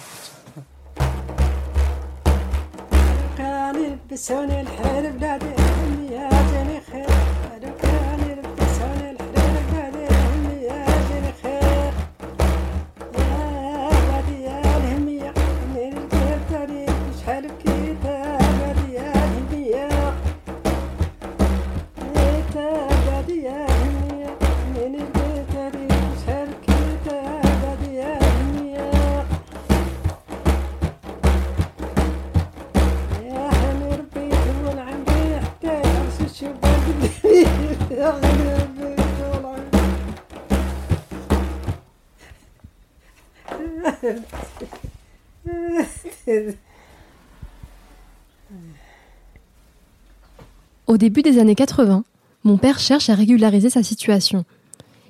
Au 50.90 50.98
début 50.98 51.22
des 51.22 51.38
années 51.38 51.54
80, 51.54 52.04
mon 52.44 52.58
père 52.58 52.80
cherche 52.80 53.12
à 53.12 53.14
régulariser 53.14 53.70
sa 53.70 53.84
situation. 53.84 54.44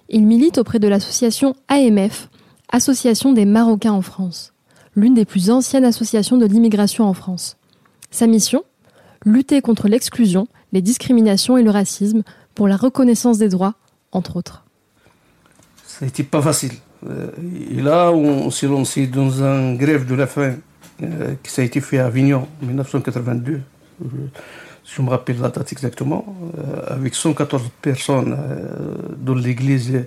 Il 0.09 0.27
milite 0.27 0.57
auprès 0.57 0.77
de 0.77 0.89
l'association 0.89 1.55
AMF, 1.69 2.29
Association 2.69 3.31
des 3.31 3.45
Marocains 3.45 3.93
en 3.93 4.01
France, 4.01 4.51
l'une 4.93 5.13
des 5.13 5.23
plus 5.23 5.49
anciennes 5.49 5.85
associations 5.85 6.35
de 6.35 6.45
l'immigration 6.45 7.05
en 7.05 7.13
France. 7.13 7.55
Sa 8.11 8.27
mission? 8.27 8.65
Lutter 9.23 9.61
contre 9.61 9.87
l'exclusion, 9.87 10.49
les 10.73 10.81
discriminations 10.81 11.57
et 11.57 11.63
le 11.63 11.71
racisme 11.71 12.23
pour 12.55 12.67
la 12.67 12.75
reconnaissance 12.75 13.37
des 13.37 13.47
droits, 13.47 13.75
entre 14.11 14.35
autres. 14.35 14.65
Ça 15.85 16.03
n'était 16.03 16.23
pas 16.23 16.41
facile. 16.41 16.73
Euh, 17.09 17.31
Et 17.71 17.81
là, 17.81 18.11
on 18.11 18.51
s'est 18.51 18.67
lancé 18.67 19.07
dans 19.07 19.43
un 19.43 19.75
grève 19.75 20.05
de 20.05 20.15
la 20.15 20.27
faim 20.27 20.55
euh, 21.01 21.35
qui 21.41 21.49
ça 21.49 21.61
a 21.61 21.65
été 21.65 21.79
fait 21.79 21.99
à 21.99 22.07
Avignon 22.07 22.49
en 22.61 22.65
1982. 22.65 23.61
Je 24.95 25.01
me 25.01 25.09
rappelle 25.09 25.39
la 25.39 25.49
date 25.49 25.71
exactement, 25.71 26.25
euh, 26.57 26.81
avec 26.87 27.13
114 27.13 27.63
personnes 27.81 28.35
euh, 28.37 28.95
dans 29.17 29.35
l'église 29.35 30.05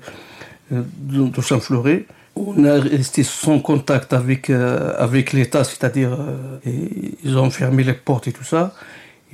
euh, 0.72 0.82
de 0.98 1.40
Champfleury. 1.40 2.06
On 2.34 2.64
a 2.64 2.80
resté 2.80 3.22
sans 3.22 3.60
contact 3.60 4.12
avec, 4.14 4.48
avec 4.48 5.34
l'État, 5.34 5.64
c'est-à-dire 5.64 6.16
ils 6.64 7.36
ont 7.36 7.50
fermé 7.50 7.84
les 7.84 7.92
portes 7.92 8.26
et 8.26 8.32
tout 8.32 8.42
ça. 8.42 8.72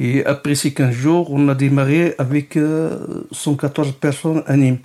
Et 0.00 0.24
après 0.24 0.56
ces 0.56 0.72
15 0.72 0.92
jours, 0.92 1.30
on 1.30 1.48
a 1.48 1.54
démarré 1.54 2.14
avec 2.18 2.56
euh, 2.56 3.24
114 3.30 3.92
personnes 3.92 4.42
à 4.46 4.56
Nîmes. 4.56 4.78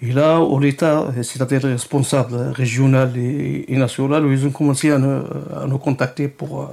Et 0.00 0.12
là, 0.12 0.40
l'État, 0.60 1.08
c'est-à-dire 1.22 1.66
les 1.66 1.72
responsables 1.72 2.36
régionaux 2.52 3.08
et, 3.16 3.64
et 3.68 3.74
ils 3.74 4.46
ont 4.46 4.50
commencé 4.50 4.90
à 4.92 4.98
nous, 4.98 5.22
à 5.56 5.66
nous 5.66 5.78
contacter 5.78 6.28
pour... 6.28 6.70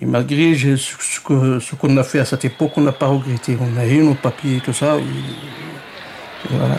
et 0.00 0.06
malgré 0.06 0.54
ce, 0.56 1.20
que- 1.20 1.58
ce 1.58 1.74
qu'on 1.74 1.96
a 1.96 2.02
fait 2.04 2.18
à 2.20 2.24
cette 2.24 2.44
époque, 2.44 2.72
on 2.76 2.82
n'a 2.82 2.92
pas 2.92 3.06
regretté. 3.06 3.56
On 3.60 3.78
a 3.78 3.86
eu 3.86 3.98
nos 4.02 4.14
papiers 4.14 4.56
et 4.56 4.60
tout 4.60 4.72
ça. 4.72 4.98
voilà. 6.50 6.78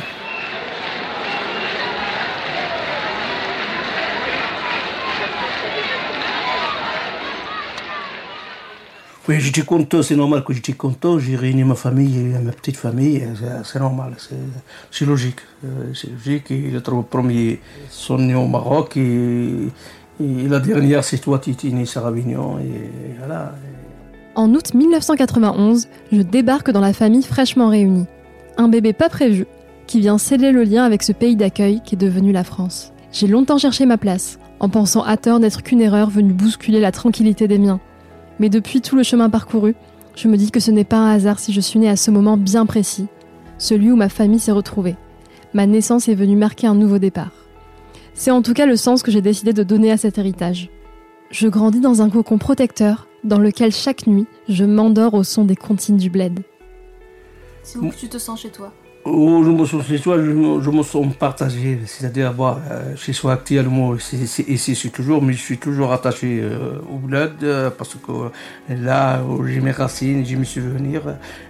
Oui, 9.29 9.41
j'étais 9.41 9.63
content, 9.63 10.01
c'est 10.03 10.15
normal 10.15 10.41
que 10.45 10.53
j'étais 10.53 10.71
content. 10.71 11.19
J'ai 11.19 11.35
réuni 11.35 11.65
ma 11.65 11.75
famille 11.75 12.17
ma 12.41 12.53
petite 12.53 12.77
famille, 12.77 13.21
c'est- 13.65 13.79
normal, 13.79 14.13
c'est 14.89 15.05
logique. 15.05 15.41
Euh, 15.65 15.91
C'est 15.93 16.09
logique. 16.11 16.49
Et 16.51 16.71
les 16.71 16.81
trois 16.81 17.03
premiers 17.03 17.59
sont 17.89 18.17
nés 18.17 18.35
au 18.35 18.47
Maroc 18.47 18.97
et 20.19 20.47
la 20.47 20.59
dernière, 20.59 21.03
c'est 21.03 21.19
toi, 21.19 21.39
sur 21.85 22.05
Avignon. 22.05 22.57
Et 22.59 23.15
voilà. 23.19 23.53
En 24.35 24.53
août 24.53 24.73
1991, 24.73 25.87
je 26.11 26.21
débarque 26.21 26.71
dans 26.71 26.81
la 26.81 26.93
famille 26.93 27.23
fraîchement 27.23 27.69
réunie. 27.69 28.05
Un 28.57 28.67
bébé 28.67 28.93
pas 28.93 29.09
prévu, 29.09 29.45
qui 29.85 29.99
vient 29.99 30.17
sceller 30.17 30.51
le 30.51 30.63
lien 30.63 30.83
avec 30.83 31.03
ce 31.03 31.11
pays 31.11 31.35
d'accueil 31.35 31.81
qui 31.83 31.95
est 31.95 31.97
devenu 31.97 32.31
la 32.31 32.43
France. 32.43 32.93
J'ai 33.11 33.27
longtemps 33.27 33.57
cherché 33.57 33.85
ma 33.85 33.97
place, 33.97 34.39
en 34.59 34.69
pensant 34.69 35.03
à 35.03 35.17
tort 35.17 35.39
n'être 35.39 35.63
qu'une 35.63 35.81
erreur 35.81 36.09
venue 36.09 36.33
bousculer 36.33 36.79
la 36.79 36.91
tranquillité 36.91 37.47
des 37.47 37.57
miens. 37.57 37.79
Mais 38.39 38.49
depuis 38.49 38.81
tout 38.81 38.95
le 38.95 39.03
chemin 39.03 39.29
parcouru, 39.29 39.75
je 40.15 40.27
me 40.27 40.37
dis 40.37 40.51
que 40.51 40.59
ce 40.59 40.71
n'est 40.71 40.83
pas 40.83 40.97
un 40.97 41.11
hasard 41.11 41.39
si 41.39 41.53
je 41.53 41.61
suis 41.61 41.79
née 41.79 41.89
à 41.89 41.95
ce 41.95 42.11
moment 42.11 42.37
bien 42.37 42.65
précis, 42.65 43.07
celui 43.57 43.91
où 43.91 43.95
ma 43.95 44.09
famille 44.09 44.39
s'est 44.39 44.51
retrouvée. 44.51 44.95
Ma 45.53 45.65
naissance 45.65 46.09
est 46.09 46.15
venue 46.15 46.35
marquer 46.35 46.67
un 46.67 46.75
nouveau 46.75 46.99
départ. 46.99 47.46
C'est 48.19 48.31
en 48.31 48.41
tout 48.41 48.53
cas 48.55 48.65
le 48.65 48.75
sens 48.75 49.03
que 49.03 49.11
j'ai 49.11 49.21
décidé 49.21 49.53
de 49.53 49.61
donner 49.61 49.91
à 49.91 49.97
cet 49.97 50.17
héritage. 50.17 50.69
Je 51.29 51.47
grandis 51.47 51.81
dans 51.81 52.01
un 52.01 52.09
cocon 52.09 52.39
protecteur 52.39 53.07
dans 53.23 53.37
lequel 53.37 53.71
chaque 53.71 54.07
nuit 54.07 54.25
je 54.49 54.63
m'endors 54.65 55.13
au 55.13 55.23
son 55.23 55.43
des 55.45 55.55
comptines 55.55 55.97
du 55.97 56.09
bled. 56.09 56.39
C'est 57.61 57.77
où 57.77 57.89
que 57.89 57.95
tu 57.95 58.07
te 58.09 58.17
sens 58.17 58.41
chez 58.41 58.49
toi? 58.49 58.73
Oh, 59.09 59.41
je 59.45 59.51
me 59.51 59.65
sens 59.65 59.85
chez 59.85 59.97
soi, 59.99 60.17
je 60.17 60.31
me, 60.31 60.59
je 60.61 60.69
me 60.69 60.83
sens 60.83 61.05
partagé. 61.17 61.79
C'est-à-dire, 61.85 62.33
bon, 62.33 62.55
euh, 62.69 62.93
chez 62.97 63.13
soi 63.13 63.33
actuellement, 63.33 63.97
c'est- 63.99 64.25
c'est- 64.25 64.43
ici, 64.49 64.73
je 64.73 64.79
suis 64.79 64.89
toujours, 64.89 65.21
mais 65.21 65.31
je 65.31 65.39
suis 65.41 65.57
toujours 65.57 65.93
attaché 65.93 66.39
euh, 66.41 66.79
au 66.91 66.97
bled 66.97 67.31
euh, 67.43 67.69
parce 67.69 67.93
que 67.95 68.11
euh, 68.11 68.29
là 68.69 69.21
où 69.23 69.45
j'ai 69.45 69.61
mes 69.61 69.71
racines, 69.71 70.25
j'ai 70.25 70.35
mes 70.35 70.43
souvenirs. 70.43 71.03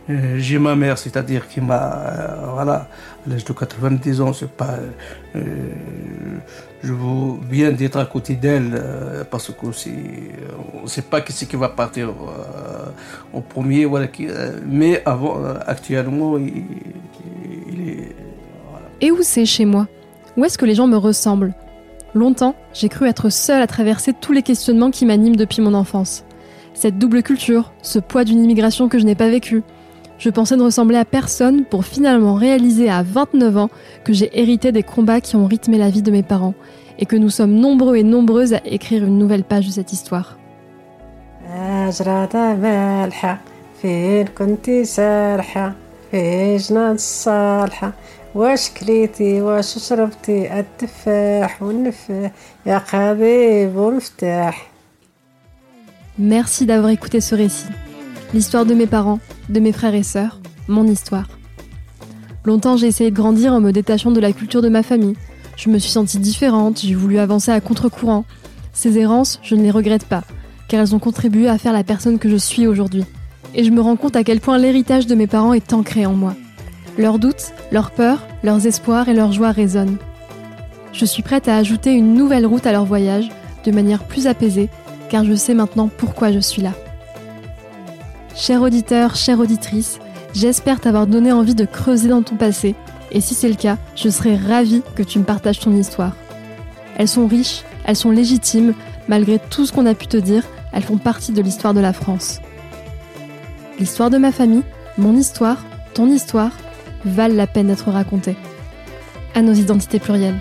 Euh, 0.09 0.35
j'ai 0.37 0.59
ma 0.59 0.75
mère, 0.75 0.99
c'est-à-dire 0.99 1.47
qui 1.47 1.61
m'a, 1.61 1.93
euh, 1.95 2.35
voilà, 2.53 2.89
à 3.25 3.29
l'âge 3.29 3.45
de 3.45 3.53
90 3.53 4.21
ans, 4.21 4.33
c'est 4.33 4.51
pas. 4.51 4.75
Je 6.83 6.93
veux 6.93 7.37
bien 7.49 7.71
d'être 7.71 7.97
à 7.97 8.05
côté 8.05 8.35
d'elle 8.35 8.71
euh, 8.73 9.23
parce 9.29 9.49
que 9.49 9.65
on 9.65 10.83
ne 10.83 10.87
sait 10.87 11.01
pas 11.01 11.21
qui 11.21 11.33
c'est 11.33 11.47
qui 11.47 11.55
va 11.55 11.69
partir 11.69 12.09
euh, 12.09 12.91
en 13.33 13.41
premier, 13.41 13.85
voilà. 13.85 14.07
Euh, 14.19 14.59
mais 14.65 15.01
avant, 15.05 15.43
actuellement, 15.65 16.37
il, 16.37 16.63
il 17.71 17.89
est. 17.89 18.15
Et 19.01 19.11
où 19.11 19.21
c'est 19.21 19.45
chez 19.45 19.65
moi? 19.65 19.87
Où 20.37 20.45
est-ce 20.45 20.57
que 20.57 20.65
les 20.65 20.75
gens 20.75 20.87
me 20.87 20.97
ressemblent? 20.97 21.53
Longtemps, 22.13 22.55
j'ai 22.73 22.89
cru 22.89 23.07
être 23.07 23.29
seule 23.29 23.61
à 23.61 23.67
traverser 23.67 24.13
tous 24.13 24.31
les 24.31 24.43
questionnements 24.43 24.91
qui 24.91 25.05
m'animent 25.05 25.35
depuis 25.35 25.61
mon 25.61 25.73
enfance. 25.73 26.25
Cette 26.73 26.99
double 26.99 27.23
culture, 27.23 27.73
ce 27.81 27.97
poids 27.99 28.23
d'une 28.23 28.43
immigration 28.43 28.87
que 28.87 28.99
je 28.99 29.05
n'ai 29.05 29.15
pas 29.15 29.29
vécue. 29.29 29.63
Je 30.18 30.30
pensais 30.30 30.56
ne 30.56 30.62
ressembler 30.62 30.98
à 30.98 31.04
personne 31.04 31.64
pour 31.64 31.84
finalement 31.84 32.34
réaliser 32.34 32.88
à 32.88 33.02
29 33.02 33.56
ans 33.56 33.70
que 34.04 34.12
j'ai 34.12 34.30
hérité 34.40 34.70
des 34.70 34.84
combats 34.84 35.20
qui 35.20 35.34
ont 35.36 35.46
rythmé 35.46 35.78
la 35.78 35.90
vie 35.90 36.02
de 36.02 36.12
mes 36.12 36.22
parents 36.22 36.54
et 36.98 37.06
que 37.06 37.16
nous 37.16 37.30
sommes 37.30 37.54
nombreux 37.54 37.96
et 37.96 38.04
nombreuses 38.04 38.54
à 38.54 38.60
écrire 38.64 39.04
une 39.04 39.18
nouvelle 39.18 39.44
page 39.44 39.66
de 39.66 39.72
cette 39.72 39.92
histoire. 39.92 40.38
أجرادة 41.88 42.54
مالحة 42.54 43.40
فين 43.82 44.26
كنتي 44.26 44.84
سارحة 44.84 45.72
في 46.10 46.56
جنان 46.56 46.94
الصالحة 46.94 47.92
واش 48.34 48.70
كليتي 48.70 49.40
واش 49.40 49.78
شربتي 49.78 50.60
التفاح 50.60 51.62
والنفاح 51.62 52.30
يا 52.66 52.78
قضيب 52.78 53.76
ومفتاح 53.76 54.72
Merci 56.18 56.66
d'avoir 56.66 56.90
écouté 56.90 57.20
ce 57.20 57.34
récit. 57.34 57.72
L'histoire 58.33 58.65
de 58.65 58.73
mes 58.73 58.87
parents, 58.87 59.19
de 59.47 59.59
mes 59.61 59.71
frères 59.71 59.95
et 59.95 60.03
sœurs, 60.03 60.41
mon 60.67 60.85
histoire. 60.85 61.29
Longtemps, 62.43 62.75
j'ai 62.75 62.87
essayé 62.87 63.09
de 63.09 63.15
grandir 63.15 63.53
en 63.53 63.61
me 63.61 63.71
détachant 63.71 64.11
de 64.11 64.19
la 64.19 64.33
culture 64.33 64.61
de 64.61 64.67
ma 64.67 64.83
famille. 64.83 65.15
Je 65.55 65.69
me 65.69 65.79
suis 65.79 65.91
sentie 65.91 66.19
différente, 66.19 66.81
j'ai 66.81 66.93
voulu 66.93 67.19
avancer 67.19 67.51
à 67.51 67.61
contre-courant. 67.61 68.25
Ces 68.73 68.97
errances, 68.97 69.39
je 69.43 69.55
ne 69.55 69.63
les 69.63 69.71
regrette 69.71 70.05
pas, 70.05 70.23
car 70.67 70.81
elles 70.81 70.93
ont 70.93 70.99
contribué 70.99 71.47
à 71.47 71.57
faire 71.57 71.71
la 71.71 71.85
personne 71.85 72.19
que 72.19 72.29
je 72.29 72.35
suis 72.35 72.67
aujourd'hui. 72.67 73.05
Et 73.55 73.63
je 73.63 73.71
me 73.71 73.79
rends 73.81 73.95
compte 73.95 74.17
à 74.17 74.25
quel 74.25 74.41
point 74.41 74.57
l'héritage 74.57 75.07
de 75.07 75.15
mes 75.15 75.27
parents 75.27 75.53
est 75.53 75.71
ancré 75.71 76.05
en 76.05 76.13
moi. 76.13 76.35
Leurs 76.97 77.19
doutes, 77.19 77.53
leurs 77.71 77.91
peurs, 77.91 78.27
leurs 78.43 78.67
espoirs 78.67 79.07
et 79.07 79.13
leurs 79.13 79.31
joies 79.31 79.51
résonnent. 79.51 79.97
Je 80.91 81.05
suis 81.05 81.23
prête 81.23 81.47
à 81.47 81.55
ajouter 81.55 81.93
une 81.93 82.13
nouvelle 82.13 82.45
route 82.45 82.67
à 82.67 82.73
leur 82.73 82.85
voyage, 82.85 83.29
de 83.63 83.71
manière 83.71 84.03
plus 84.03 84.27
apaisée, 84.27 84.69
car 85.09 85.23
je 85.23 85.33
sais 85.33 85.53
maintenant 85.53 85.89
pourquoi 85.97 86.33
je 86.33 86.39
suis 86.39 86.61
là. 86.61 86.73
Cher 88.39 88.61
auditeur, 88.61 89.15
chère 89.15 89.39
auditrice, 89.39 89.97
j'espère 90.35 90.79
t'avoir 90.79 91.07
donné 91.07 91.31
envie 91.31 91.55
de 91.55 91.65
creuser 91.65 92.07
dans 92.07 92.21
ton 92.21 92.35
passé, 92.35 92.75
et 93.11 93.19
si 93.19 93.33
c'est 93.33 93.49
le 93.49 93.55
cas, 93.55 93.79
je 93.95 94.09
serai 94.09 94.35
ravie 94.35 94.83
que 94.93 95.01
tu 95.01 95.17
me 95.17 95.23
partages 95.23 95.59
ton 95.59 95.75
histoire. 95.75 96.15
Elles 96.97 97.07
sont 97.07 97.25
riches, 97.25 97.63
elles 97.83 97.95
sont 97.95 98.11
légitimes, 98.11 98.75
malgré 99.07 99.39
tout 99.39 99.65
ce 99.65 99.71
qu'on 99.71 99.87
a 99.87 99.95
pu 99.95 100.05
te 100.05 100.17
dire, 100.17 100.43
elles 100.71 100.83
font 100.83 100.99
partie 100.99 101.31
de 101.31 101.41
l'histoire 101.41 101.73
de 101.73 101.79
la 101.79 101.93
France. 101.93 102.39
L'histoire 103.79 104.11
de 104.11 104.19
ma 104.19 104.31
famille, 104.31 104.63
mon 104.99 105.17
histoire, 105.17 105.57
ton 105.95 106.05
histoire, 106.05 106.51
valent 107.05 107.35
la 107.35 107.47
peine 107.47 107.67
d'être 107.67 107.89
racontées. 107.89 108.37
À 109.33 109.41
nos 109.41 109.53
identités 109.53 109.99
plurielles. 109.99 110.37